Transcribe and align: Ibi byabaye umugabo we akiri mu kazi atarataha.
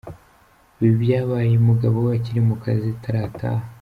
Ibi 0.81 0.93
byabaye 1.03 1.53
umugabo 1.57 1.97
we 2.05 2.11
akiri 2.17 2.41
mu 2.47 2.55
kazi 2.63 2.87
atarataha. 2.95 3.63